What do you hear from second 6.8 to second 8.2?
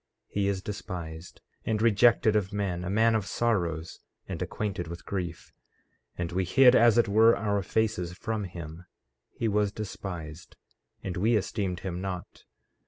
it were our faces